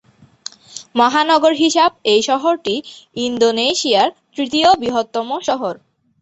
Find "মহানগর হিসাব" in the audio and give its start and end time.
0.95-1.91